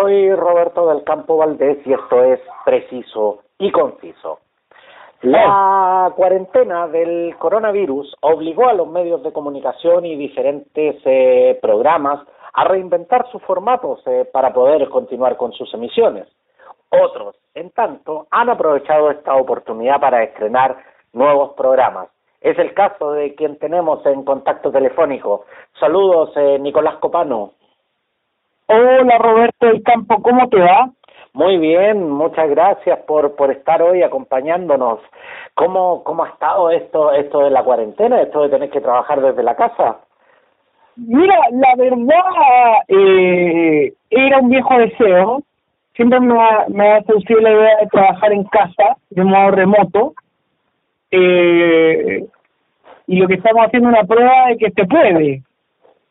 Soy 0.00 0.32
Roberto 0.32 0.86
del 0.88 1.02
Campo 1.02 1.38
Valdés 1.38 1.78
y 1.84 1.92
esto 1.92 2.22
es 2.22 2.38
preciso 2.64 3.40
y 3.58 3.72
conciso. 3.72 4.38
La 5.22 6.12
cuarentena 6.14 6.86
del 6.86 7.34
coronavirus 7.36 8.14
obligó 8.20 8.68
a 8.68 8.74
los 8.74 8.86
medios 8.86 9.24
de 9.24 9.32
comunicación 9.32 10.06
y 10.06 10.14
diferentes 10.14 11.02
eh, 11.04 11.58
programas 11.60 12.20
a 12.52 12.64
reinventar 12.64 13.28
sus 13.32 13.42
formatos 13.42 14.00
eh, 14.06 14.24
para 14.32 14.52
poder 14.52 14.88
continuar 14.88 15.36
con 15.36 15.52
sus 15.52 15.72
emisiones. 15.74 16.28
Otros, 16.90 17.34
en 17.54 17.70
tanto, 17.70 18.28
han 18.30 18.50
aprovechado 18.50 19.10
esta 19.10 19.34
oportunidad 19.34 19.98
para 20.00 20.22
estrenar 20.22 20.76
nuevos 21.12 21.54
programas. 21.54 22.08
Es 22.40 22.56
el 22.60 22.72
caso 22.72 23.12
de 23.12 23.34
quien 23.34 23.58
tenemos 23.58 24.06
en 24.06 24.22
contacto 24.22 24.70
telefónico. 24.70 25.44
Saludos, 25.80 26.30
eh, 26.36 26.56
Nicolás 26.60 26.98
Copano. 26.98 27.54
Hola, 28.70 29.16
Roberto 29.16 29.66
del 29.66 29.82
Campo, 29.82 30.20
¿cómo 30.20 30.46
te 30.50 30.58
va? 30.58 30.90
Muy 31.32 31.56
bien, 31.56 32.10
muchas 32.10 32.50
gracias 32.50 32.98
por, 33.06 33.34
por 33.34 33.50
estar 33.50 33.80
hoy 33.80 34.02
acompañándonos. 34.02 35.00
¿Cómo, 35.54 36.04
¿Cómo 36.04 36.24
ha 36.24 36.28
estado 36.28 36.70
esto, 36.70 37.12
esto 37.12 37.44
de 37.44 37.50
la 37.50 37.64
cuarentena, 37.64 38.20
esto 38.20 38.42
de 38.42 38.50
tener 38.50 38.68
que 38.68 38.82
trabajar 38.82 39.22
desde 39.22 39.42
la 39.42 39.56
casa? 39.56 40.00
Mira, 40.96 41.34
la 41.50 41.76
verdad, 41.76 42.82
eh, 42.88 43.94
era 44.10 44.38
un 44.38 44.50
viejo 44.50 44.76
deseo. 44.76 45.42
Siempre 45.94 46.20
me 46.20 46.38
ha, 46.38 46.66
me 46.68 46.92
ha 46.92 47.02
seducido 47.04 47.40
la 47.40 47.52
idea 47.52 47.76
de 47.80 47.86
trabajar 47.86 48.32
en 48.34 48.44
casa, 48.44 48.98
de 49.08 49.24
modo 49.24 49.50
remoto. 49.52 50.12
Eh, 51.10 52.22
y 53.06 53.16
lo 53.16 53.28
que 53.28 53.34
estamos 53.34 53.64
haciendo 53.64 53.88
es 53.88 53.94
una 53.94 54.06
prueba 54.06 54.48
de 54.48 54.58
que 54.58 54.70
se 54.72 54.84
puede. 54.84 55.42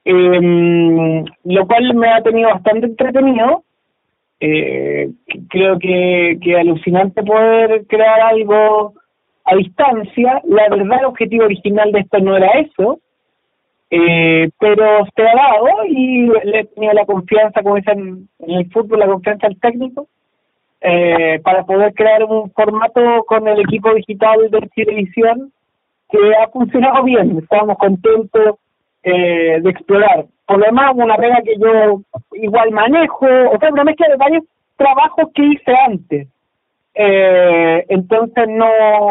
Eh, 0.09 1.25
lo 1.43 1.67
cual 1.67 1.93
me 1.95 2.09
ha 2.09 2.21
tenido 2.23 2.49
bastante 2.49 2.85
entretenido 2.85 3.65
eh, 4.39 5.09
creo 5.49 5.79
que, 5.79 6.37
que 6.41 6.55
alucinante 6.55 7.23
poder 7.23 7.85
crear 7.87 8.21
algo 8.21 8.93
a 9.45 9.55
distancia. 9.55 10.41
La 10.45 10.69
verdad, 10.69 10.99
el 10.99 11.05
objetivo 11.05 11.45
original 11.45 11.91
de 11.91 11.99
esto 12.01 12.19
no 12.19 12.37
era 12.37 12.51
eso, 12.59 12.99
eh, 13.89 14.49
pero 14.59 15.05
se 15.15 15.21
ha 15.23 15.35
dado 15.35 15.85
y 15.87 16.27
le 16.27 16.59
he 16.59 16.65
tenido 16.65 16.93
la 16.93 17.05
confianza, 17.05 17.63
como 17.63 17.75
dicen 17.75 18.27
en 18.39 18.51
el 18.51 18.71
fútbol, 18.71 18.99
la 18.99 19.07
confianza 19.07 19.47
al 19.47 19.59
técnico, 19.59 20.07
eh, 20.81 21.39
para 21.43 21.65
poder 21.65 21.93
crear 21.93 22.23
un 22.23 22.51
formato 22.51 23.23
con 23.25 23.47
el 23.47 23.61
equipo 23.61 23.93
digital 23.95 24.51
de 24.51 24.69
televisión 24.75 25.51
que 26.09 26.19
ha 26.35 26.47
funcionado 26.49 27.03
bien. 27.03 27.39
Estamos 27.39 27.77
contentos 27.77 28.55
eh, 29.03 29.59
de 29.61 29.69
explorar 29.69 30.25
por 30.47 30.59
lo 30.59 30.65
demás, 30.65 30.91
una 30.95 31.17
regla 31.17 31.41
que 31.43 31.57
yo 31.59 32.01
igual 32.31 32.71
manejo, 32.71 33.25
o 33.25 33.59
sea, 33.59 33.69
una 33.69 33.83
mezcla 33.83 34.07
de 34.07 34.15
varios 34.15 34.43
trabajos 34.77 35.25
que 35.35 35.43
hice 35.43 35.75
antes. 35.85 36.27
Eh, 36.95 37.85
entonces 37.89 38.47
no, 38.47 38.67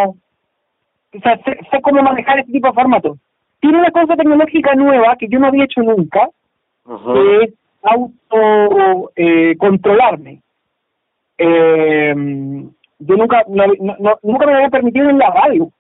o 0.09 1.21
sea, 1.23 1.39
sé, 1.45 1.81
cómo 1.83 2.03
manejar 2.03 2.39
este 2.39 2.53
tipo 2.53 2.69
de 2.69 2.75
formatos. 2.75 3.19
Tiene 3.61 3.79
una 3.79 3.91
cosa 3.91 4.17
tecnológica 4.17 4.75
nueva 4.75 5.17
que 5.17 5.29
yo 5.29 5.39
no 5.39 5.49
había 5.49 5.65
hecho 5.65 5.83
nunca, 5.83 6.31
que 6.87 7.45
es 7.45 7.55
auto 7.83 9.13
eh, 9.15 9.57
controlarme. 9.59 10.41
Eh, 11.37 12.15
yo 12.99 13.17
nunca, 13.17 13.43
no, 13.49 13.67
no, 13.79 14.19
nunca 14.23 14.47
me 14.47 14.55
había 14.55 14.71
permitido 14.71 15.11
en 15.11 15.19
la 15.19 15.31
radio. 15.31 15.71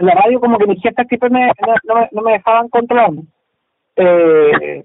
En 0.00 0.06
la 0.06 0.14
radio 0.14 0.40
como 0.40 0.56
que 0.56 0.66
mis 0.66 0.82
jefes 0.82 1.06
me, 1.30 1.46
no, 1.84 1.94
me, 1.94 2.08
no 2.10 2.22
me 2.22 2.32
dejaban 2.32 2.70
controlarme. 2.70 3.24
Eh, 3.96 4.82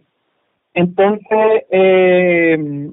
entonces, 0.73 1.63
eh, 1.69 2.89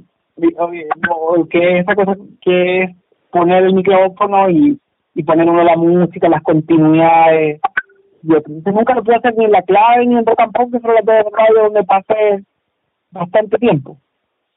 que 1.50 1.78
esa 1.78 1.94
cosa 1.96 2.14
que 2.40 2.82
es 2.84 2.90
poner 3.32 3.64
el 3.64 3.74
micrófono 3.74 4.48
y, 4.50 4.78
y 5.16 5.22
poner 5.24 5.50
uno 5.50 5.64
la 5.64 5.76
música, 5.76 6.28
las 6.28 6.42
continuidades. 6.42 7.60
Yo 8.22 8.36
nunca 8.66 8.94
lo 8.94 9.02
pude 9.02 9.16
hacer 9.16 9.34
ni 9.36 9.46
en 9.46 9.50
la 9.50 9.62
clave 9.62 10.06
ni 10.06 10.16
en 10.16 10.24
rock 10.24 10.40
and 10.42 10.52
pop, 10.52 10.70
que 10.70 10.78
fue 10.78 10.94
la 10.94 11.00
radio 11.00 11.62
donde 11.64 11.82
pasé 11.82 12.44
bastante 13.10 13.58
tiempo. 13.58 13.98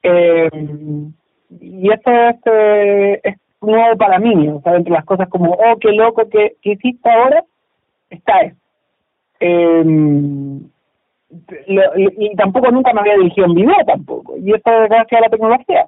Eh, 0.04 0.50
y 1.62 1.92
eso 1.92 2.12
es, 2.12 2.36
eh, 2.46 3.22
es 3.24 3.36
nuevo 3.60 3.98
para 3.98 4.20
mí, 4.20 4.50
o 4.50 4.62
sea, 4.62 4.76
entre 4.76 4.94
las 4.94 5.06
cosas 5.06 5.28
como, 5.30 5.54
oh, 5.54 5.78
qué 5.80 5.92
loco 5.94 6.30
que, 6.30 6.58
que 6.62 6.74
hiciste 6.74 7.10
ahora, 7.10 7.44
está 8.16 8.42
eso. 8.42 8.56
Eh, 9.40 9.84
y 12.18 12.36
tampoco 12.36 12.72
nunca 12.72 12.94
me 12.94 13.02
había 13.02 13.18
dirigido 13.18 13.48
en 13.48 13.56
video 13.56 13.76
tampoco, 13.86 14.38
y 14.38 14.54
esto 14.54 14.72
es 14.72 14.90
gracias 14.90 15.20
a 15.20 15.24
la 15.24 15.30
tecnología. 15.30 15.88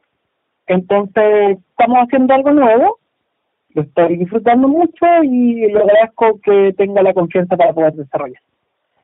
Entonces, 0.68 1.58
estamos 1.70 2.00
haciendo 2.00 2.34
algo 2.34 2.52
nuevo, 2.52 2.98
lo 3.74 3.84
estoy 3.84 4.18
disfrutando 4.18 4.68
mucho 4.68 5.06
y 5.24 5.72
le 5.72 5.80
agradezco 5.80 6.40
que 6.44 6.74
tenga 6.78 7.02
la 7.02 7.14
confianza 7.14 7.56
para 7.56 7.74
poder 7.74 7.94
desarrollar. 7.94 8.42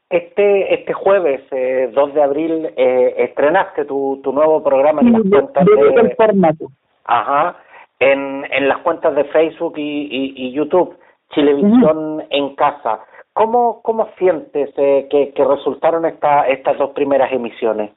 Este 0.10 0.74
este 0.74 0.94
jueves, 0.94 1.42
eh, 1.52 1.90
2 1.94 2.14
de 2.14 2.24
abril, 2.24 2.70
eh, 2.76 3.16
estrenaste 3.18 3.86
tu, 3.86 4.20
tu 4.24 4.34
nuevo 4.34 4.62
programa 4.64 5.02
en 5.02 5.14
las 5.14 5.22
cuentas 5.24 5.66
de... 5.66 6.02
El 6.02 6.16
formato. 6.16 6.68
Ajá, 7.06 7.56
en, 8.00 8.46
en 8.52 8.68
las 8.68 8.80
cuentas 8.80 9.16
de 9.16 9.24
Facebook 9.26 9.74
y, 9.78 10.34
y, 10.36 10.52
YouTube, 10.52 10.98
Chilevisión 11.32 12.24
en 12.30 12.56
casa. 12.56 13.00
¿Cómo, 13.34 13.82
cómo 13.82 14.08
sientes 14.20 14.70
eh, 14.78 15.08
que, 15.10 15.44
resultaron 15.44 16.06
esta, 16.06 16.48
estas 16.48 16.78
dos 16.78 16.92
primeras 16.92 17.32
emisiones? 17.32 17.92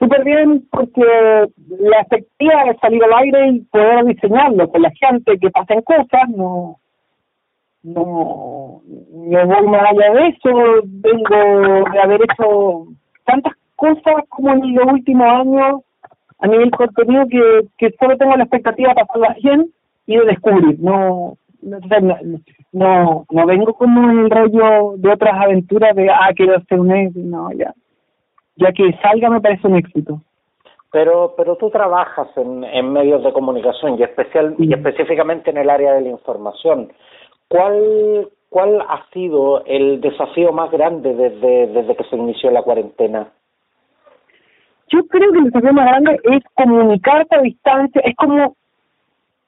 Súper 0.00 0.24
bien, 0.24 0.66
porque 0.70 1.46
la 1.68 2.00
efectividad 2.00 2.66
de 2.66 2.78
salir 2.78 3.04
al 3.04 3.12
aire 3.14 3.48
y 3.50 3.60
poder 3.60 4.04
diseñarlo 4.04 4.68
con 4.68 4.82
la 4.82 4.90
gente, 4.90 5.38
que 5.38 5.50
pasen 5.50 5.80
cosas, 5.82 6.28
no, 6.36 6.80
no, 7.84 8.82
no 9.12 9.46
voy 9.46 9.66
más 9.68 9.82
allá 9.90 10.12
de 10.12 10.28
eso, 10.28 10.50
vengo 10.84 11.84
de 11.92 12.00
haber 12.00 12.22
hecho 12.22 12.86
tantas 13.24 13.52
cosas 13.76 14.24
como 14.28 14.52
en 14.52 14.74
los 14.74 14.86
últimos 14.86 15.26
años 15.26 15.82
a 16.40 16.48
nivel 16.48 16.70
contenido 16.72 17.26
que, 17.28 17.68
que 17.78 17.94
solo 17.98 18.16
tengo 18.16 18.36
la 18.36 18.42
expectativa 18.42 18.88
de 18.88 19.04
pasarla 19.04 19.36
bien 19.40 19.70
y 20.06 20.16
de 20.16 20.24
descubrir, 20.24 20.80
no, 20.80 21.36
no, 21.64 22.18
no, 22.72 23.26
no 23.30 23.46
vengo 23.46 23.74
como 23.74 24.10
en 24.10 24.18
el 24.20 24.30
rollo 24.30 24.94
de 24.96 25.12
otras 25.12 25.34
aventuras 25.34 25.94
de, 25.96 26.10
ah, 26.10 26.30
quiero 26.34 26.56
hacer 26.56 26.78
un 26.78 26.92
éxito, 26.92 27.26
no, 27.26 27.52
ya. 27.52 27.74
Ya 28.56 28.72
que 28.72 28.92
salga 29.02 29.30
me 29.30 29.40
parece 29.40 29.66
un 29.66 29.76
éxito. 29.76 30.20
Pero, 30.92 31.34
pero 31.36 31.56
tú 31.56 31.70
trabajas 31.70 32.28
en, 32.36 32.62
en 32.62 32.92
medios 32.92 33.24
de 33.24 33.32
comunicación 33.32 33.98
y, 33.98 34.04
especial, 34.04 34.54
y 34.58 34.72
específicamente 34.72 35.50
en 35.50 35.58
el 35.58 35.68
área 35.68 35.94
de 35.94 36.02
la 36.02 36.10
información. 36.10 36.92
¿Cuál, 37.48 38.28
¿Cuál 38.48 38.80
ha 38.82 39.04
sido 39.12 39.64
el 39.64 40.00
desafío 40.00 40.52
más 40.52 40.70
grande 40.70 41.14
desde, 41.14 41.66
desde 41.66 41.96
que 41.96 42.04
se 42.04 42.16
inició 42.16 42.50
la 42.52 42.62
cuarentena? 42.62 43.28
Yo 44.88 45.04
creo 45.08 45.32
que 45.32 45.38
el 45.38 45.44
desafío 45.46 45.72
más 45.72 45.86
grande 45.86 46.20
es 46.24 46.42
comunicar 46.54 47.26
a 47.30 47.40
distancia, 47.40 48.00
es 48.04 48.14
como 48.14 48.54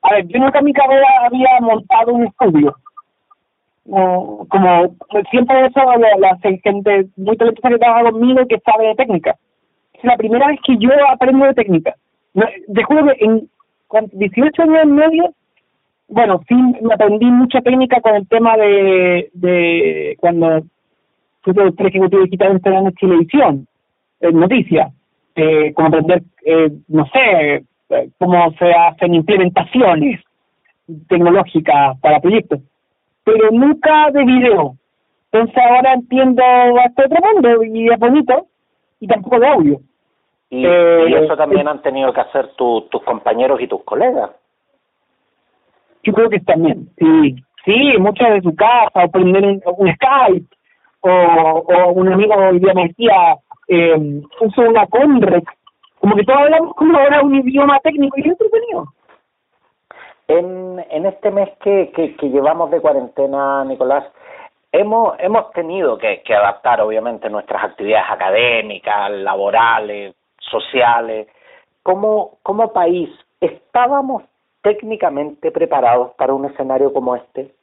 a 0.03 0.15
ver, 0.15 0.27
yo 0.29 0.39
nunca 0.39 0.59
en 0.59 0.65
mi 0.67 0.73
carrera 0.73 1.07
había 1.25 1.61
montado 1.61 2.13
un 2.13 2.25
estudio. 2.25 2.77
como 3.85 4.97
siempre 5.31 5.67
eso 5.67 5.81
la, 5.99 6.17
la 6.19 6.37
gente 6.39 7.07
muy 7.17 7.37
talentosa 7.37 7.69
que 7.69 7.79
trabaja 7.79 8.11
conmigo 8.11 8.47
que 8.47 8.61
sabe 8.61 8.89
de 8.89 8.95
técnica. 8.95 9.37
Es 9.95 10.05
la 10.05 10.17
primera 10.17 10.49
vez 10.49 10.61
que 10.65 10.77
yo 10.79 10.91
aprendo 11.11 11.47
de 11.47 11.55
técnica. 11.55 11.95
Te 12.35 12.83
en 13.21 13.49
18 14.13 14.63
años 14.63 14.85
y 14.85 14.89
medio, 14.89 15.35
bueno, 16.09 16.43
sí 16.49 16.55
me 16.55 16.95
aprendí 16.95 17.27
mucha 17.27 17.61
técnica 17.61 18.01
con 18.01 18.15
el 18.15 18.29
tema 18.29 18.57
de, 18.57 19.31
de 19.33 20.17
cuando 20.21 20.63
fui 21.43 21.55
productor 21.55 21.87
ejecutivo 21.87 22.23
digital 22.23 22.53
en 22.53 22.95
televisión, 22.95 23.67
en 24.21 24.41
noticias, 24.41 24.93
eh, 25.35 25.73
como 25.75 25.89
aprender, 25.89 26.23
eh, 26.45 26.71
no 26.89 27.07
sé, 27.07 27.65
cómo 28.19 28.53
se 28.59 28.73
hacen 28.73 29.15
implementaciones 29.15 30.21
tecnológicas 31.09 31.99
para 32.01 32.21
proyectos, 32.21 32.61
pero 33.25 33.51
nunca 33.51 34.11
de 34.13 34.25
video. 34.25 34.77
Entonces 35.33 35.57
ahora 35.57 35.95
entiendo 35.95 36.43
este 36.87 37.05
otro 37.05 37.19
mundo 37.33 37.65
y 37.65 37.89
es 37.89 37.99
bonito, 37.99 38.47
y 39.01 39.07
tampoco 39.07 39.41
de 39.41 39.49
audio. 39.49 39.81
Y, 40.49 40.65
eh, 40.65 41.25
eso 41.25 41.37
también 41.37 41.67
han 41.67 41.83
tenido 41.83 42.13
que 42.13 42.21
hacer 42.21 42.53
tus 42.57 43.03
compañeros 43.05 43.61
y 43.61 43.67
tus 43.67 43.83
colegas. 43.83 44.31
Yo 46.05 46.13
creo 46.13 46.31
que 46.31 46.41
también, 46.41 46.89
sí. 46.99 47.37
Sí, 47.65 47.99
muchas 47.99 48.35
de 48.35 48.43
su 48.43 48.55
casa, 48.55 49.05
o 49.05 49.11
prender 49.11 49.45
un, 49.45 49.95
Skype, 49.95 50.47
o, 51.01 51.11
o 51.11 51.93
un 51.95 52.13
amigo 52.13 52.33
hoy 52.37 52.61
día 52.61 52.75
me 52.75 52.87
decía, 52.87 53.37
eh, 53.67 54.23
uso 54.41 54.63
una 54.63 54.87
Conrex 54.87 55.45
como 56.01 56.15
que 56.17 56.25
todos 56.25 56.41
hablamos 56.41 56.75
como 56.75 56.99
ahora 56.99 57.23
un 57.23 57.35
idioma 57.35 57.81
técnico 57.81 58.19
y 58.19 58.29
entretenido. 58.29 58.87
En, 60.29 60.85
en 60.91 61.07
este 61.07 61.31
mes 61.31 61.51
que, 61.63 61.93
que, 61.95 62.17
que 62.17 62.31
llevamos 62.31 62.71
de 62.71 62.81
cuarentena, 62.81 63.65
Nicolás, 63.65 64.05
hemos 64.73 65.15
hemos 65.19 65.51
tenido 65.53 65.99
que, 65.99 66.23
que 66.23 66.35
adaptar 66.35 66.81
obviamente 66.81 67.31
nuestras 67.31 67.65
actividades 67.65 68.11
académicas, 68.11 69.11
laborales, 69.11 70.15
sociales, 70.39 71.29
como, 71.83 72.39
como 72.43 72.73
país, 72.73 73.09
¿estábamos 73.41 74.25
técnicamente 74.63 75.53
preparados 75.53 76.13
para 76.15 76.35
un 76.35 76.45
escenario 76.45 76.93
como 76.93 77.15
este? 77.15 77.55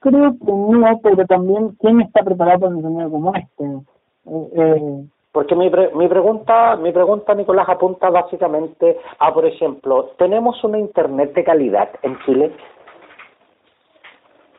Creo 0.00 0.32
que 0.32 0.52
no, 0.52 1.00
pero 1.02 1.26
también, 1.26 1.76
¿quién 1.80 2.00
está 2.00 2.22
preparado 2.22 2.60
para 2.60 2.72
un 2.72 2.78
escenario 2.78 3.10
como 3.10 3.34
este? 3.34 3.64
Eh, 3.64 4.48
eh 4.56 5.04
porque 5.32 5.54
mi, 5.54 5.70
mi 5.94 6.08
pregunta, 6.08 6.76
mi 6.76 6.92
pregunta, 6.92 7.34
Nicolás, 7.34 7.68
apunta 7.68 8.10
básicamente 8.10 8.98
a, 9.18 9.32
por 9.32 9.46
ejemplo, 9.46 10.12
¿tenemos 10.18 10.62
una 10.64 10.78
Internet 10.78 11.34
de 11.34 11.44
calidad 11.44 11.90
en 12.02 12.18
Chile? 12.24 12.52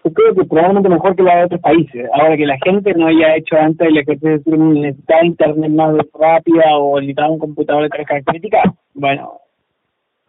Yo 0.04 0.12
creo 0.14 0.34
que 0.34 0.46
probablemente 0.46 0.90
mejor 0.90 1.16
que 1.16 1.24
la 1.24 1.38
de 1.38 1.46
otros 1.46 1.62
países. 1.62 2.10
Ahora 2.14 2.36
que 2.36 2.46
la 2.46 2.58
gente 2.64 2.94
no 2.96 3.08
haya 3.08 3.36
hecho 3.36 3.56
antes 3.56 3.88
el 3.88 3.98
ejercicio 3.98 4.40
de 4.46 4.58
necesitar 4.58 5.24
internet 5.24 5.72
más 5.72 5.96
rápida 6.14 6.78
o 6.78 7.00
necesitar 7.00 7.30
un 7.30 7.38
computador 7.38 7.84
de 7.84 7.90
tres 7.90 8.08
características, 8.08 8.74
bueno, 8.96 9.34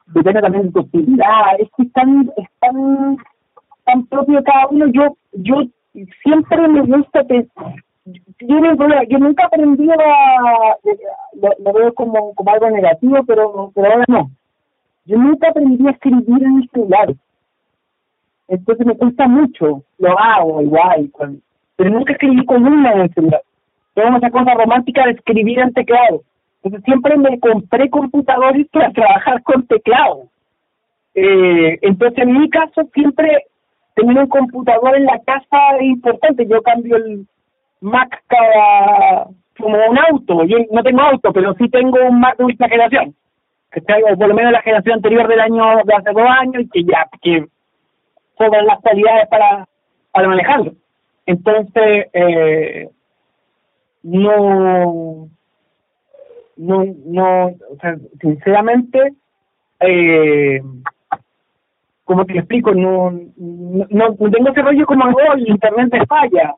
depende 0.09 0.43
también 0.43 0.67
de 0.67 0.73
tu 0.73 0.81
utilidad. 0.81 1.59
Es 1.59 1.69
que 1.77 1.85
es 1.85 1.93
tan, 1.93 2.31
es 2.37 2.49
tan, 2.61 4.07
propio 4.11 4.43
cada 4.45 4.69
uno. 4.69 4.87
Yo, 4.89 5.17
yo 5.33 5.63
siempre 6.23 6.69
me 6.69 6.83
gusta 6.83 7.25
yo, 8.05 8.57
yo 9.09 9.19
nunca 9.19 9.47
aprendí 9.47 9.89
a, 9.91 10.77
lo, 11.35 11.73
veo 11.73 11.95
como, 11.95 12.35
como 12.35 12.51
algo 12.51 12.71
negativo, 12.71 13.19
pero, 13.27 13.71
pero 13.75 13.93
ahora 13.93 14.05
no. 14.09 14.31
Yo 15.05 15.19
nunca 15.19 15.49
aprendí 15.49 15.87
a 15.87 15.91
escribir 15.91 16.43
en 16.43 16.59
el 16.59 16.71
celular. 16.71 17.15
Entonces 18.49 18.87
me 18.87 18.97
cuesta 18.97 19.27
mucho, 19.29 19.83
lo 19.99 20.19
hago 20.19 20.63
igual, 20.63 21.11
pero 21.77 21.91
nunca 21.91 22.13
escribí 22.13 22.45
con 22.45 22.67
una 22.67 22.93
en 22.93 23.01
el 23.03 23.15
celular. 23.15 23.43
Tengo 23.95 24.17
esa 24.17 24.31
cosa 24.31 24.55
romántica 24.55 25.05
de 25.05 25.13
escribir 25.13 25.59
en 25.59 25.73
teclado. 25.73 26.23
Entonces 26.63 26.85
siempre 26.85 27.17
me 27.17 27.39
compré 27.41 27.89
computadores 27.91 28.67
para 28.69 28.91
trabajar 28.93 29.43
con 29.43 29.67
teclado. 29.67 30.29
Eh, 31.15 31.79
entonces 31.83 32.19
en 32.19 32.33
mi 32.33 32.49
caso 32.51 32.83
siempre 32.95 33.47
tener 33.95 34.19
un 34.19 34.29
computador 34.29 34.97
en 34.97 35.05
la 35.05 35.19
casa 35.21 35.83
importante. 35.83 36.47
Yo 36.47 36.63
cambio 36.63 36.97
el, 36.97 37.27
Mac 37.83 38.23
cada 38.29 39.27
como 39.59 39.77
un 39.77 39.99
auto. 39.99 40.45
Yo 40.45 40.59
no 40.71 40.83
tengo 40.83 41.03
auto, 41.03 41.33
pero 41.33 41.55
sí 41.55 41.69
tengo 41.69 41.99
un 42.09 42.21
Mac 42.21 42.37
de 42.39 42.45
última 42.45 42.69
generación. 42.69 43.15
Que 43.71 43.81
o 43.81 44.17
por 44.17 44.29
lo 44.29 44.35
menos 44.35 44.53
la 44.53 44.63
generación 44.63 44.97
anterior 44.97 45.29
del 45.29 45.41
año 45.41 45.77
de 45.85 45.95
hace 45.95 46.13
dos 46.13 46.29
años 46.29 46.63
y 46.63 46.69
que 46.69 46.85
ya 46.85 47.09
que 47.21 47.47
sobran 48.37 48.67
las 48.67 48.81
cualidades 48.81 49.29
para, 49.29 49.67
para 50.13 50.29
manejarlo. 50.29 50.73
Entonces, 51.27 52.07
eh, 52.13 52.89
no, 54.03 55.29
no, 56.57 56.85
no, 57.07 57.47
o 57.47 57.77
sea, 57.81 57.97
sinceramente, 58.21 59.15
eh, 59.81 60.61
como 62.05 62.27
te 62.27 62.37
explico, 62.37 62.73
no, 62.75 63.11
no, 63.37 63.87
no, 63.89 64.31
tengo 64.31 64.51
ese 64.51 64.63
rollo 64.63 64.87
como 64.87 65.05
el 65.35 65.49
internet 65.49 66.07
falla 66.09 66.55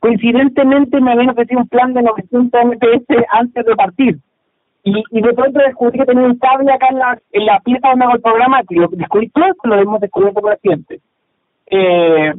coincidentemente 0.00 1.00
me 1.00 1.12
habían 1.12 1.30
ofrecido 1.30 1.60
un 1.60 1.68
plan 1.68 1.92
de 1.94 2.02
900 2.02 2.64
MPS 2.64 3.24
antes 3.30 3.64
de 3.64 3.76
partir. 3.76 4.18
Y, 4.84 5.02
y 5.10 5.20
de 5.20 5.32
pronto 5.32 5.58
descubrí 5.60 5.98
que 5.98 6.06
tenía 6.06 6.24
un 6.24 6.38
cable 6.38 6.72
acá 6.72 6.86
en 6.90 6.98
la, 6.98 7.18
en 7.32 7.46
la 7.46 7.60
pieza 7.60 7.88
donde 7.88 8.04
hago 8.04 8.14
el 8.14 8.22
programa, 8.22 8.62
que 8.68 8.76
lo 8.76 8.88
descubrí 8.88 9.28
todo 9.30 9.44
lo 9.64 9.74
hemos 9.76 10.00
descubierto 10.00 10.40
por 10.40 10.52
accidente, 10.52 11.00
eh, 11.66 12.32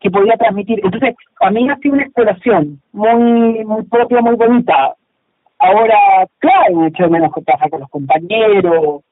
que 0.00 0.10
podía 0.10 0.36
transmitir. 0.36 0.80
Entonces, 0.84 1.14
a 1.40 1.50
mí 1.50 1.68
ha 1.68 1.76
sido 1.78 1.94
una 1.94 2.04
exploración 2.04 2.80
muy, 2.92 3.64
muy 3.64 3.82
propia, 3.84 4.20
muy 4.20 4.36
bonita. 4.36 4.94
Ahora, 5.58 5.98
claro, 6.38 6.84
he 6.84 6.88
hecho 6.88 7.08
menos 7.08 7.32
trabajar 7.44 7.70
con 7.70 7.80
los 7.80 7.88
compañeros, 7.88 9.02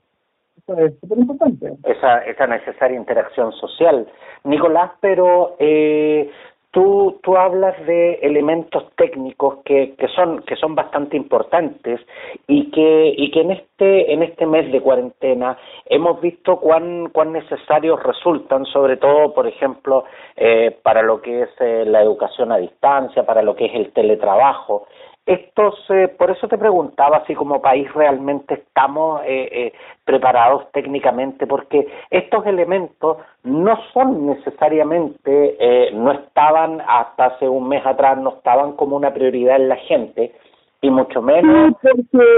eso 0.67 0.79
es 0.79 0.99
súper 1.01 1.19
importante. 1.19 1.73
Esa, 1.85 2.19
esa 2.21 2.47
necesaria 2.47 2.97
interacción 2.97 3.53
social. 3.53 4.07
Nicolás, 4.45 4.93
pero 5.01 5.57
eh, 5.59 6.31
tú, 6.75 7.21
tú 7.23 7.37
hablas 7.37 7.75
de 7.87 8.15
elementos 8.15 8.85
técnicos 8.97 9.59
que, 9.65 9.95
que 9.97 10.09
son 10.09 10.43
que 10.43 10.57
son 10.57 10.75
bastante 10.75 11.17
importantes 11.17 12.01
y 12.49 12.71
que 12.73 13.15
y 13.17 13.31
que 13.31 13.41
en 13.43 13.53
este 13.53 14.13
en 14.13 14.25
este 14.25 14.45
mes 14.45 14.71
de 14.73 14.81
cuarentena 14.81 15.57
hemos 15.87 16.21
visto 16.21 16.59
cuán 16.59 17.11
cuán 17.11 17.33
necesarios 17.33 18.03
resultan 18.03 18.67
sobre 18.67 18.97
todo 18.97 19.33
por 19.33 19.47
ejemplo 19.47 20.05
eh, 20.37 20.77
para 20.83 21.03
lo 21.03 21.23
que 21.23 21.43
es 21.43 21.51
eh, 21.61 21.85
la 21.87 22.03
educación 22.03 22.51
a 22.51 22.57
distancia 22.59 23.25
para 23.25 23.43
lo 23.43 23.55
que 23.55 23.67
es 23.67 23.75
el 23.75 23.93
teletrabajo 23.93 24.89
estos, 25.27 25.75
eh, 25.89 26.09
por 26.09 26.31
eso 26.31 26.49
te 26.49 26.59
preguntaba 26.59 27.25
si 27.27 27.35
como 27.35 27.63
país 27.63 27.91
realmente 27.95 28.55
estamos 28.55 29.23
eh, 29.25 29.49
eh, 29.51 29.73
preparados 30.05 30.71
técnicamente, 30.73 31.47
porque 31.47 31.87
estos 32.11 32.45
elementos 32.47 33.19
no 33.43 33.79
son 33.95 34.27
necesariamente, 34.27 35.57
eh, 35.59 35.93
no 35.95 36.13
estaban 36.13 36.83
hasta 36.87 37.27
hace 37.27 37.49
un 37.49 37.69
mes 37.69 37.85
atrás, 37.87 38.19
no 38.19 38.35
estaban 38.37 38.73
como 38.73 38.97
una 38.97 39.15
prioridad 39.15 39.57
en 39.57 39.71
la 39.71 39.77
gente, 39.77 40.35
y 40.83 40.91
mucho 40.91 41.23
menos, 41.23 41.75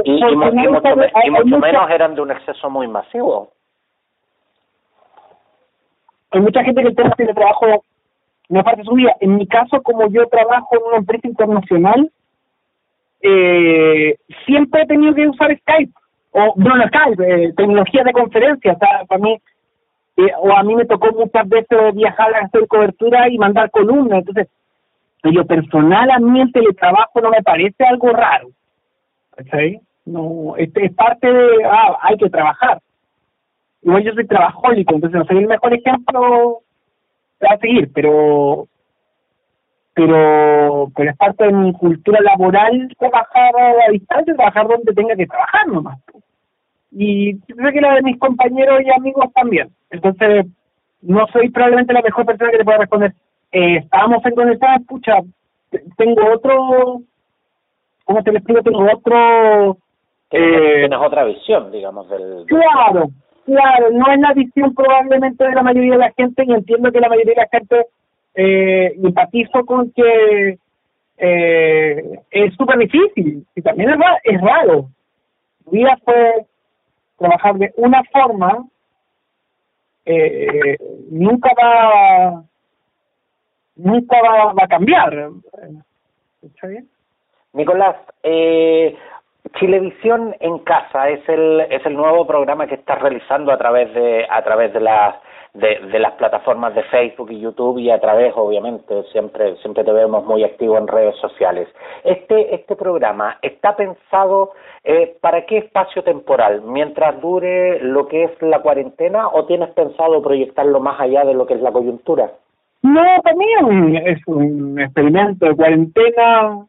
y, 0.04 0.20
mucho, 0.22 1.58
menos 1.58 1.90
eran 1.90 2.14
de 2.14 2.20
un 2.20 2.30
exceso 2.30 2.70
muy 2.70 2.86
masivo. 2.86 3.50
Hay 6.30 6.40
mucha 6.40 6.62
gente 6.62 6.82
que 6.82 6.88
el 6.88 6.94
tema 6.94 7.14
de 7.18 7.34
trabajo 7.34 7.66
no 8.48 8.60
es 8.60 8.64
parte 8.64 8.82
de 8.82 8.84
su 8.84 8.94
vida. 8.94 9.16
En 9.18 9.36
mi 9.36 9.48
caso, 9.48 9.82
como 9.82 10.06
yo 10.08 10.28
trabajo 10.28 10.76
en 10.76 10.82
una 10.86 10.96
empresa 10.98 11.26
internacional, 11.26 12.10
eh, 13.28 14.16
siempre 14.44 14.82
he 14.82 14.86
tenido 14.86 15.14
que 15.14 15.28
usar 15.28 15.56
Skype, 15.58 15.92
o 16.32 16.54
no, 16.56 16.74
Skype, 16.86 17.24
eh, 17.24 17.52
tecnología 17.56 18.04
de 18.04 18.12
conferencia, 18.12 18.72
o 18.72 18.78
sea, 18.78 19.04
para 19.06 19.20
mí, 19.20 19.36
eh, 20.16 20.32
o 20.38 20.52
a 20.56 20.62
mí 20.62 20.76
me 20.76 20.84
tocó 20.84 21.12
muchas 21.12 21.48
veces 21.48 21.94
viajar 21.94 22.34
a 22.34 22.46
hacer 22.46 22.66
cobertura 22.68 23.28
y 23.28 23.38
mandar 23.38 23.70
columnas, 23.70 24.20
entonces, 24.20 24.48
en 25.24 25.34
lo 25.34 25.44
personal 25.44 26.10
a 26.10 26.18
mí 26.18 26.40
el 26.40 26.52
teletrabajo 26.52 27.20
no 27.20 27.30
me 27.30 27.42
parece 27.42 27.84
algo 27.84 28.10
raro, 28.10 28.48
¿sí? 29.50 29.80
No, 30.04 30.54
este 30.56 30.86
es 30.86 30.94
parte 30.94 31.32
de, 31.32 31.64
ah, 31.64 31.98
hay 32.02 32.16
que 32.16 32.30
trabajar. 32.30 32.78
Igual 33.82 34.04
yo 34.04 34.12
soy 34.12 34.26
trabajólico, 34.26 34.94
entonces 34.94 35.18
no 35.18 35.26
soy 35.26 35.38
el 35.38 35.48
mejor 35.48 35.74
ejemplo 35.74 36.60
a 37.40 37.56
seguir, 37.58 37.90
pero 37.92 38.68
pero 39.96 40.92
pero 40.94 41.10
es 41.10 41.16
parte 41.16 41.46
de 41.46 41.52
mi 41.52 41.72
cultura 41.72 42.20
laboral 42.20 42.86
trabajar 42.98 43.52
a 43.56 43.90
distancia, 43.90 44.34
trabajar 44.34 44.68
donde 44.68 44.92
tenga 44.92 45.16
que 45.16 45.26
trabajar 45.26 45.66
nomás. 45.68 45.98
Y 46.92 47.38
creo 47.40 47.72
que 47.72 47.80
la 47.80 47.94
de 47.94 48.02
mis 48.02 48.18
compañeros 48.18 48.82
y 48.84 48.90
amigos 48.90 49.32
también. 49.34 49.70
Entonces, 49.90 50.46
no 51.00 51.26
soy 51.28 51.48
probablemente 51.48 51.94
la 51.94 52.02
mejor 52.02 52.26
persona 52.26 52.50
que 52.50 52.58
te 52.58 52.64
pueda 52.64 52.78
responder. 52.78 53.14
Eh, 53.52 53.78
estábamos 53.78 54.24
en 54.26 54.34
donde 54.34 54.52
estaba, 54.52 54.76
pucha, 54.86 55.14
tengo 55.96 56.30
otro, 56.30 57.00
¿cómo 58.04 58.22
te 58.22 58.32
lo 58.32 58.38
explico? 58.38 58.62
Tengo 58.62 58.86
otro... 58.92 59.78
Eh, 60.30 60.80
tienes 60.80 60.98
otra 60.98 61.24
visión, 61.24 61.72
digamos, 61.72 62.08
del... 62.10 62.44
Claro, 62.46 63.08
claro, 63.46 63.90
no 63.92 64.12
es 64.12 64.20
la 64.20 64.34
visión 64.34 64.74
probablemente 64.74 65.42
de 65.42 65.54
la 65.54 65.62
mayoría 65.62 65.92
de 65.92 65.98
la 65.98 66.12
gente 66.12 66.44
y 66.46 66.52
entiendo 66.52 66.92
que 66.92 67.00
la 67.00 67.08
mayoría 67.08 67.34
de 67.34 67.40
la 67.40 67.58
gente 67.58 67.86
eh, 68.36 68.94
empatizo 69.02 69.64
con 69.64 69.90
que 69.92 70.58
eh, 71.18 72.20
es 72.30 72.54
súper 72.54 72.78
difícil 72.78 73.46
y 73.54 73.62
también 73.62 73.90
es, 73.90 73.96
es 74.24 74.40
raro. 74.40 74.90
Mi 75.70 75.78
vida 75.78 75.98
fue 76.04 76.46
trabajar 77.18 77.56
de 77.56 77.72
una 77.76 78.04
forma, 78.04 78.66
eh, 80.04 80.76
nunca 81.10 81.50
va 81.60 82.44
nunca 83.76 84.20
va, 84.22 84.52
va 84.52 84.64
a 84.64 84.68
cambiar. 84.68 85.30
¿Está 86.42 86.66
bien? 86.66 86.88
Nicolás, 87.54 87.96
eh, 88.22 88.96
Chilevisión 89.58 90.36
en 90.40 90.58
casa 90.58 91.08
es 91.08 91.26
el 91.28 91.60
es 91.70 91.84
el 91.86 91.94
nuevo 91.94 92.26
programa 92.26 92.66
que 92.66 92.74
estás 92.74 93.00
realizando 93.00 93.50
a 93.52 93.56
través 93.56 93.92
de 93.94 94.26
a 94.28 94.42
través 94.42 94.72
de 94.74 94.80
las 94.80 95.16
de, 95.56 95.88
de, 95.90 95.98
las 95.98 96.12
plataformas 96.12 96.74
de 96.74 96.82
Facebook 96.84 97.30
y 97.30 97.40
YouTube 97.40 97.78
y 97.78 97.90
a 97.90 98.00
través, 98.00 98.32
obviamente, 98.36 99.02
siempre, 99.12 99.56
siempre 99.56 99.84
te 99.84 99.92
vemos 99.92 100.24
muy 100.24 100.44
activo 100.44 100.76
en 100.76 100.86
redes 100.86 101.16
sociales. 101.16 101.68
Este, 102.04 102.54
este 102.54 102.76
programa 102.76 103.38
está 103.42 103.74
pensado 103.74 104.52
eh, 104.84 105.16
para 105.20 105.46
qué 105.46 105.58
espacio 105.58 106.04
temporal, 106.04 106.62
mientras 106.62 107.20
dure 107.20 107.80
lo 107.80 108.06
que 108.06 108.24
es 108.24 108.42
la 108.42 108.60
cuarentena 108.60 109.28
o 109.28 109.46
tienes 109.46 109.70
pensado 109.70 110.22
proyectarlo 110.22 110.80
más 110.80 111.00
allá 111.00 111.24
de 111.24 111.34
lo 111.34 111.46
que 111.46 111.54
es 111.54 111.60
la 111.60 111.72
coyuntura? 111.72 112.30
No, 112.82 113.02
también 113.24 113.96
es 114.06 114.20
un 114.26 114.78
experimento 114.78 115.46
de 115.46 115.56
cuarentena. 115.56 116.66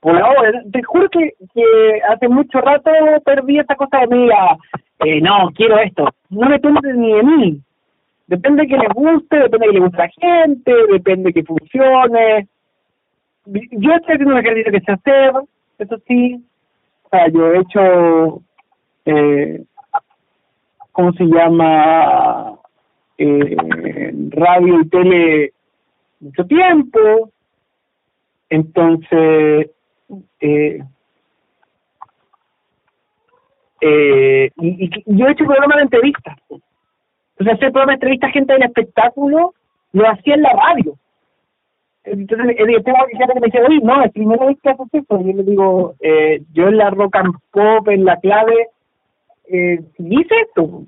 Por 0.00 0.16
ahora, 0.16 0.62
te 0.70 0.82
juro 0.84 1.08
que, 1.08 1.32
que 1.52 2.00
hace 2.08 2.28
mucho 2.28 2.60
rato 2.60 2.90
perdí 3.24 3.58
esta 3.58 3.74
cosa 3.74 4.00
de 4.00 4.06
mí, 4.14 4.28
eh, 5.04 5.20
no, 5.20 5.50
quiero 5.54 5.78
esto. 5.78 6.08
No 6.30 6.48
depende 6.48 6.92
ni 6.94 7.12
de 7.12 7.22
mí, 7.22 7.60
Depende 8.26 8.62
de 8.62 8.68
que 8.68 8.76
le 8.76 8.88
guste, 8.88 9.36
depende 9.38 9.66
de 9.66 9.72
que 9.72 9.78
le 9.78 9.84
guste 9.84 10.02
a 10.02 10.06
la 10.06 10.10
gente, 10.20 10.72
depende 10.92 11.24
de 11.24 11.32
que 11.32 11.44
funcione. 11.44 12.48
Yo 13.44 13.92
estoy 13.92 14.14
haciendo 14.14 14.34
un 14.34 14.38
ejercicio 14.38 14.72
que 14.72 14.80
sé 14.80 14.92
hacer, 14.92 15.32
eso 15.78 15.98
sí. 16.08 16.44
O 17.04 17.08
sea, 17.08 17.28
yo 17.28 17.52
he 17.52 17.58
hecho, 17.60 18.42
eh, 19.04 19.64
¿cómo 20.90 21.12
se 21.12 21.24
llama? 21.24 22.58
Eh, 23.18 23.56
radio 24.30 24.80
y 24.80 24.88
tele 24.88 25.52
mucho 26.20 26.44
tiempo. 26.46 27.30
Entonces, 28.50 29.70
eh, 30.40 30.82
eh, 33.80 34.50
y, 34.56 34.90
yo 35.06 35.26
he 35.26 35.32
hecho 35.32 35.44
programas 35.44 35.76
de 35.76 35.82
entrevistas. 35.82 36.36
O 36.48 36.60
sea, 37.44 37.54
hacer 37.54 37.72
programas 37.72 37.86
de 37.86 37.94
entrevistas 37.94 38.30
a 38.30 38.32
gente 38.32 38.52
del 38.52 38.62
espectáculo 38.62 39.54
lo 39.92 40.10
hacía 40.10 40.34
en 40.34 40.42
la 40.42 40.52
radio. 40.52 40.94
Entonces 42.04 42.56
el 42.58 42.66
director 42.66 42.94
que 43.08 43.40
me 43.40 43.46
dice, 43.46 43.62
oye, 43.62 43.80
no, 43.82 44.02
es 44.02 44.12
primera 44.12 44.46
vez 44.46 44.58
que 44.62 44.70
haces 44.70 44.86
eso. 44.92 45.20
Yo 45.20 45.32
le 45.32 45.42
digo, 45.42 45.94
eh, 46.00 46.42
yo 46.52 46.68
en 46.68 46.76
la 46.76 46.90
rock 46.90 47.16
and 47.16 47.34
pop, 47.50 47.88
en 47.88 48.04
la 48.04 48.16
clave, 48.20 48.68
eh, 49.48 49.80
hice 49.98 50.34
esto. 50.46 50.84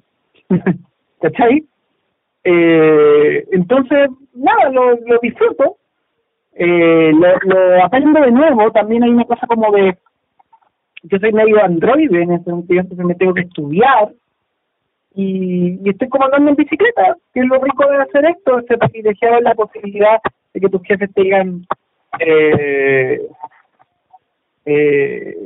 ¿Cachai? 1.21 1.65
Eh, 2.45 3.45
entonces, 3.51 4.11
nada, 4.35 4.71
lo, 4.71 4.93
lo 4.95 5.19
disfruto. 5.21 5.77
Eh, 6.55 7.13
lo, 7.13 7.39
lo 7.43 7.85
aprendo 7.85 8.21
de 8.21 8.31
nuevo. 8.31 8.71
También 8.71 9.03
hay 9.03 9.11
una 9.11 9.25
cosa 9.25 9.47
como 9.47 9.73
de 9.73 9.97
yo 11.03 11.19
soy 11.19 11.33
medio 11.33 11.63
androide 11.63 12.23
en 12.23 12.33
ese 12.33 12.45
sentido, 12.45 12.81
entonces 12.81 13.07
me 13.07 13.15
tengo 13.15 13.35
que 13.35 13.43
estudiar 13.43 14.13
y, 15.15 15.79
y 15.85 15.91
estoy 15.91 16.09
como 16.09 16.25
andando 16.25 16.51
en 16.51 16.57
bicicleta, 16.57 17.17
que 17.33 17.41
es 17.41 17.47
lo 17.47 17.59
rico 17.59 17.89
de 17.89 17.97
hacer 17.99 18.25
esto, 18.27 18.59
este 18.59 18.79
privilegiado 18.79 19.41
la 19.41 19.55
posibilidad 19.55 20.21
de 20.55 20.61
que 20.61 20.69
tus 20.69 20.83
jefes 20.83 21.13
te 21.15 21.23
digan, 21.23 21.67
eh, 22.21 23.21
eh, 24.67 25.37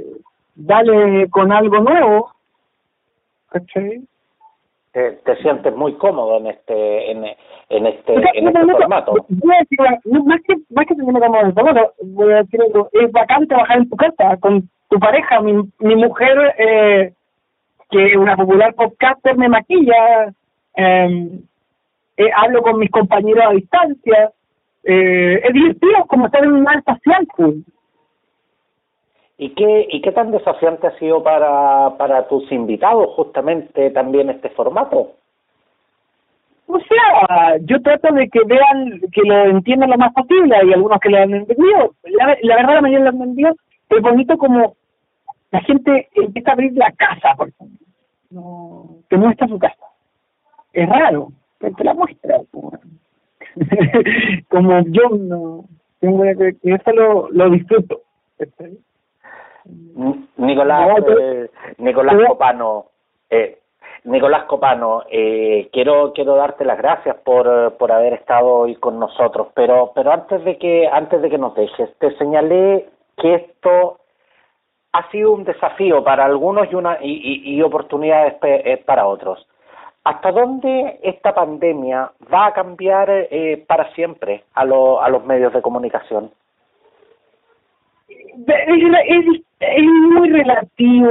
dale 0.55 1.29
con 1.31 1.53
algo 1.53 1.79
nuevo, 1.79 2.33
¿cachai? 3.51 4.03
Te, 4.93 5.13
te, 5.13 5.37
sientes 5.37 5.75
muy 5.75 5.95
cómodo 5.95 6.37
en 6.37 6.49
este 6.49 7.11
en, 7.11 7.25
en 7.71 7.87
este 7.87 8.15
en 8.35 8.49
este 8.49 8.73
formato 8.73 9.15
más 9.43 10.41
que 10.47 10.55
más 10.69 10.87
que 10.87 10.95
sentirme 10.95 11.55
cómodo 11.55 11.95
voy 12.03 12.33
a 12.35 12.43
decir 12.43 12.61
es 12.93 13.11
bacán 13.11 13.49
trabajar 13.49 13.79
en 13.79 13.89
tu 13.89 13.97
casa 13.97 14.37
con 14.37 14.69
tu 14.93 15.01
pareja, 15.01 15.41
mi, 15.41 15.55
mi 15.79 15.97
mujer, 15.97 16.55
eh, 16.59 17.15
que 17.93 18.17
una 18.17 18.37
popular 18.37 18.75
podcaster, 18.75 19.37
me 19.37 19.49
maquilla, 19.49 20.33
em, 20.75 21.43
eh, 22.17 22.31
hablo 22.35 22.63
con 22.63 22.79
mis 22.79 22.91
compañeros 22.91 23.45
a 23.47 23.53
distancia, 23.53 24.33
eh, 24.83 25.41
es 25.45 25.53
divertido 25.53 26.07
como 26.09 26.27
estar 26.27 26.43
en 26.43 26.53
un 26.53 26.63
mar 26.63 26.79
espacial. 26.79 27.29
Pues. 27.37 27.55
¿Y 29.39 29.51
qué, 29.51 29.87
¿Y 29.91 30.01
qué 30.01 30.13
tan 30.13 30.33
desafiante 30.33 30.87
ha 30.87 30.99
sido 30.99 31.23
para, 31.23 31.97
para 31.99 32.27
tus 32.29 32.51
invitados 32.51 33.11
justamente 33.15 33.91
también 33.91 34.31
este 34.31 34.51
formato? 34.51 35.13
O 36.67 36.79
sea, 36.79 37.59
yo 37.61 37.83
trato 37.83 38.15
de 38.15 38.29
que 38.29 38.41
vean, 38.47 39.01
que 39.13 39.23
lo 39.23 39.45
entiendan 39.47 39.91
lo 39.91 39.99
más 39.99 40.13
posible. 40.15 40.57
Hay 40.57 40.73
algunos 40.73 40.99
que 41.01 41.11
lo 41.11 41.19
han 41.19 41.35
entendido. 41.35 41.93
La, 42.05 42.37
la 42.41 42.57
verdad, 42.57 42.75
la 42.75 42.81
mayoría 42.81 43.05
lo 43.05 43.09
han 43.11 43.17
entendido. 43.17 43.55
Es 43.91 44.01
bonito 44.01 44.39
como 44.39 44.75
la 45.53 45.61
gente 45.61 46.09
empieza 46.15 46.51
a 46.51 46.53
abrir 46.55 46.73
la 46.75 46.91
casa, 46.93 47.35
por 47.37 47.49
ejemplo. 47.51 47.87
No, 48.31 48.97
te 49.09 49.17
muestra 49.17 49.47
su 49.47 49.59
casa. 49.59 49.87
Es 50.73 50.89
raro, 50.89 51.29
pero 51.59 51.77
te 51.77 51.85
la 51.85 51.95
muestra. 51.95 52.41
Como, 54.49 54.81
yo 54.87 55.09
no 55.11 55.65
tengo 56.01 56.23
que 56.23 56.57
eso 56.65 56.93
lo, 56.93 57.31
lo 57.31 57.51
disfruto. 57.51 58.01
Nicolás, 60.37 60.99
eh, 61.21 61.51
Nicolás 61.79 62.17
Copano, 62.27 62.87
eh, 63.31 63.59
Nicolás 64.05 64.45
Copano, 64.45 65.05
eh, 65.11 65.69
quiero 65.73 66.13
quiero 66.13 66.35
darte 66.35 66.65
las 66.65 66.79
gracias 66.79 67.17
por, 67.19 67.77
por 67.77 67.93
haber 67.93 68.15
estado 68.15 68.49
hoy 68.49 68.75
con 68.77 68.99
nosotros, 68.99 69.49
pero 69.55 69.93
pero 69.95 70.13
antes 70.13 70.43
de 70.45 70.59
que 70.59 70.89
antes 70.89 71.23
de 71.23 71.31
que 71.31 71.39
nos 71.39 71.55
dejes, 71.55 71.95
te 71.99 72.17
señalé 72.17 72.89
que 73.19 73.35
esto 73.35 73.99
ha 74.93 75.11
sido 75.11 75.33
un 75.33 75.45
desafío 75.45 76.05
para 76.05 76.25
algunos 76.25 76.71
y, 76.71 76.75
una, 76.75 76.99
y, 77.01 77.55
y, 77.57 77.63
oportunidades 77.63 78.35
eh, 78.43 78.83
para 78.85 79.07
otros. 79.07 79.47
¿Hasta 80.05 80.33
dónde 80.33 80.99
esta 81.03 81.35
pandemia 81.35 82.11
va 82.33 82.47
a 82.47 82.53
cambiar 82.53 83.09
eh, 83.11 83.65
para 83.67 83.93
siempre 83.95 84.45
a, 84.55 84.65
lo, 84.65 85.01
a 85.01 85.09
los 85.09 85.25
medios 85.25 85.53
de 85.53 85.63
comunicación? 85.63 86.31
Es, 88.47 89.25
es, 89.61 89.85
muy 90.15 90.31
relativo. 90.31 91.11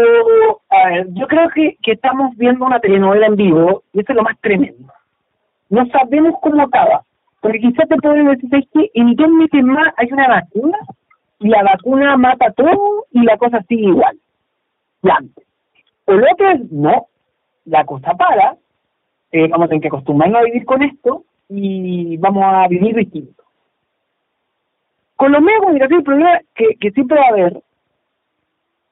yo 1.09 1.27
creo 1.27 1.49
que, 1.49 1.77
que 1.81 1.93
estamos 1.93 2.35
viendo 2.35 2.65
una 2.65 2.79
telenovela 2.79 3.27
en 3.27 3.35
vivo 3.35 3.83
y 3.93 4.01
eso 4.01 4.11
es 4.11 4.15
lo 4.15 4.23
más 4.23 4.37
tremendo. 4.41 4.91
No 5.69 5.85
sabemos 5.87 6.35
cómo 6.41 6.61
acaba. 6.61 7.03
Porque 7.41 7.59
quizás 7.59 7.89
te 7.89 7.97
pueden 7.97 8.25
decir 8.25 8.67
que 8.71 8.91
en 8.93 9.15
dos 9.15 9.29
meses 9.29 9.63
más 9.63 9.93
hay 9.97 10.07
una 10.11 10.27
vacuna 10.27 10.77
y 11.39 11.47
la 11.47 11.63
vacuna 11.63 12.15
mata 12.17 12.51
todo 12.51 12.69
y 13.11 13.23
la 13.23 13.37
cosa 13.37 13.61
sigue 13.63 13.87
igual. 13.87 14.17
Ya. 15.03 15.17
O 16.05 16.13
lo 16.13 16.25
otro 16.31 16.49
es, 16.49 16.71
no, 16.71 17.07
la 17.65 17.85
cosa 17.85 18.13
para, 18.13 18.57
eh, 19.31 19.47
vamos 19.47 19.65
a 19.65 19.69
tener 19.69 19.81
que 19.81 19.87
acostumbrarnos 19.87 20.41
a 20.41 20.45
vivir 20.45 20.65
con 20.65 20.81
esto 20.83 21.23
y 21.49 22.17
vamos 22.17 22.43
a 22.45 22.67
vivir 22.67 22.95
distinto. 22.95 23.43
Con 25.15 25.31
los 25.31 25.41
medios 25.41 25.59
de 25.59 25.65
comunicación 25.65 25.99
el 25.99 26.05
problema 26.05 26.39
que, 26.55 26.75
que 26.79 26.91
siempre 26.91 27.19
va 27.19 27.25
a 27.25 27.29
haber 27.29 27.61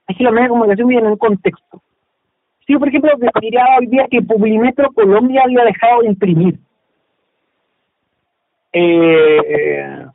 es 0.07 0.17
que 0.17 0.23
los 0.23 0.33
medios 0.33 0.45
de 0.45 0.49
comunicación 0.49 0.87
viven 0.87 1.05
en 1.05 1.11
un 1.11 1.17
contexto. 1.17 1.81
Si 2.65 2.73
yo, 2.73 2.79
por 2.79 2.87
ejemplo, 2.87 3.11
diría 3.41 3.65
hoy 3.79 3.87
día 3.87 4.07
que 4.09 4.21
Publimetro 4.21 4.91
Colombia 4.91 5.41
había 5.43 5.63
dejado 5.63 6.01
de 6.01 6.07
imprimir. 6.07 6.59
Eh, 8.73 10.05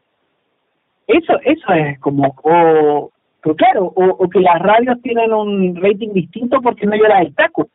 eso, 1.06 1.38
eso 1.42 1.72
es 1.72 1.98
como, 1.98 2.34
o, 2.42 3.10
pero 3.44 3.56
claro, 3.56 3.92
o, 3.94 4.28
que 4.30 4.40
las 4.40 4.58
radios 4.58 5.02
tienen 5.02 5.30
un 5.30 5.76
rating 5.76 6.14
distinto 6.14 6.62
porque 6.62 6.86
no 6.86 6.94
hay 6.94 7.00
la 7.00 7.20
destaco. 7.20 7.68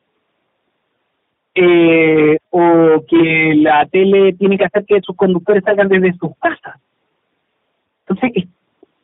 Eh, 1.53 2.39
o 2.49 3.03
que 3.07 3.53
la 3.55 3.85
tele 3.85 4.33
tiene 4.33 4.57
que 4.57 4.65
hacer 4.65 4.83
que 4.85 4.99
sus 5.01 5.15
conductores 5.15 5.63
salgan 5.63 5.87
desde 5.87 6.13
sus 6.13 6.35
casas. 6.39 6.81
Entonces, 8.07 8.47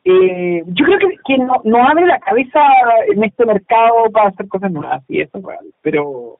eh, 0.05 0.63
yo 0.65 0.85
creo 0.85 1.09
que, 1.23 1.37
no, 1.37 1.61
no 1.65 1.87
abre 1.87 2.07
la 2.07 2.19
cabeza 2.19 2.59
en 3.13 3.23
este 3.23 3.45
mercado 3.45 4.09
para 4.11 4.29
hacer 4.29 4.47
cosas 4.47 4.71
nuevas, 4.71 5.03
y 5.07 5.21
eso 5.21 5.39
pero 5.83 6.39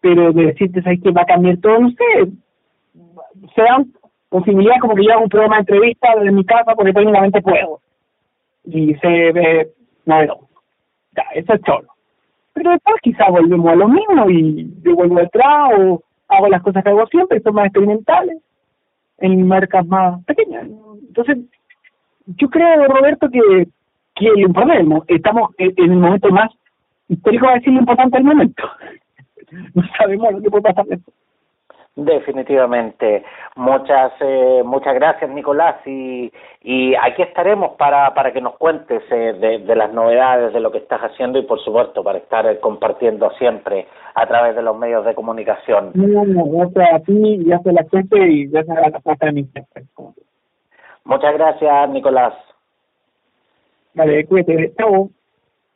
pero 0.00 0.32
de 0.32 0.46
decirte, 0.46 0.82
¿sabes 0.82 1.00
que 1.00 1.10
va 1.10 1.22
a 1.22 1.26
cambiar 1.26 1.58
todo? 1.58 1.78
No 1.78 1.90
sé, 1.90 2.30
se 3.54 3.62
dan 3.62 3.92
posibilidad 4.28 4.80
como 4.80 4.94
que 4.96 5.04
yo 5.04 5.12
hago 5.12 5.24
un 5.24 5.28
programa 5.28 5.56
de 5.56 5.60
entrevista 5.60 6.08
desde 6.16 6.32
mi 6.32 6.44
casa 6.44 6.74
porque 6.74 6.92
técnicamente 6.92 7.40
puedo. 7.40 7.80
Se 8.70 9.32
ve 9.32 9.72
novedoso. 10.04 10.48
Ya, 11.16 11.22
eso 11.34 11.54
es 11.54 11.62
todo. 11.62 11.84
Pero 12.52 12.70
después 12.72 12.96
quizás 13.02 13.28
volvemos 13.30 13.72
a 13.72 13.76
lo 13.76 13.88
mismo 13.88 14.28
y 14.30 14.70
yo 14.82 14.94
vuelvo 14.94 15.16
detrás 15.16 15.70
o 15.78 16.02
hago 16.28 16.48
las 16.48 16.62
cosas 16.62 16.82
que 16.82 16.90
hago 16.90 17.06
siempre, 17.06 17.40
son 17.40 17.54
más 17.54 17.66
experimentales, 17.66 18.38
en 19.18 19.46
marcas 19.46 19.86
más 19.86 20.22
pequeñas. 20.24 20.66
Entonces, 21.06 21.38
yo 22.26 22.48
creo, 22.50 22.86
Roberto, 22.88 23.28
que, 23.30 23.68
que 24.14 24.26
lo 24.26 24.40
importante, 24.40 25.14
estamos 25.14 25.50
en 25.58 25.72
el 25.92 25.96
momento 25.96 26.30
más 26.30 26.50
histórico, 27.08 27.46
va 27.46 27.52
a 27.52 27.54
decir 27.54 27.72
lo 27.72 27.80
importante 27.80 28.18
del 28.18 28.26
momento. 28.26 28.62
no 29.74 29.82
sabemos 29.96 30.32
lo 30.32 30.42
que 30.42 30.50
puede 30.50 30.62
pasar 30.62 30.86
después. 30.86 31.16
Definitivamente. 31.98 33.24
Muchas 33.56 34.12
eh, 34.20 34.62
muchas 34.64 34.94
gracias, 34.94 35.28
Nicolás. 35.30 35.84
Y, 35.84 36.32
y 36.62 36.94
aquí 36.94 37.22
estaremos 37.22 37.72
para, 37.72 38.14
para 38.14 38.32
que 38.32 38.40
nos 38.40 38.56
cuentes 38.56 39.02
eh, 39.10 39.32
de, 39.32 39.58
de, 39.58 39.74
las 39.74 39.92
novedades, 39.92 40.52
de 40.52 40.60
lo 40.60 40.70
que 40.70 40.78
estás 40.78 41.00
haciendo 41.00 41.40
y, 41.40 41.42
por 41.42 41.58
supuesto, 41.58 42.04
para 42.04 42.18
estar 42.18 42.46
eh, 42.46 42.60
compartiendo 42.60 43.28
siempre 43.32 43.88
a 44.14 44.28
través 44.28 44.54
de 44.54 44.62
los 44.62 44.78
medios 44.78 45.04
de 45.04 45.16
comunicación. 45.16 45.90
gracias 45.92 46.94
a 46.94 47.00
ti, 47.00 47.38
gracias 47.44 47.66
a 47.66 47.82
la 47.82 47.88
gente 47.90 48.28
y 48.28 48.46
gracias 48.46 48.78
a 48.78 48.90
la 48.90 49.00
puerta 49.00 49.26
de 49.26 49.32
mi 49.32 49.48
Muchas 51.04 51.34
gracias, 51.34 51.90
Nicolás. 51.90 52.34
Vale, 53.94 54.24
cuídate. 54.24 54.72
Chao. 54.78 55.10